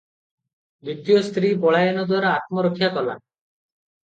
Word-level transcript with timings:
ଦ୍ୱିତୀୟା 0.87 1.21
ସ୍ତ୍ରୀ 1.27 1.51
ପଳାୟନ 1.67 2.07
ଦ୍ୱାରା 2.13 2.33
ଆତ୍ମରକ୍ଷା 2.39 2.91
କଲା। 2.97 3.15